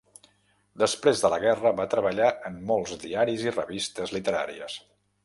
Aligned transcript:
Després 0.83 1.19
de 1.25 1.29
la 1.33 1.37
guerra 1.43 1.71
va 1.79 1.85
treballar 1.93 2.29
en 2.51 2.57
molts 2.71 2.97
diaris 3.05 3.45
i 3.49 3.55
revistes 3.59 4.15
literàries. 4.17 4.79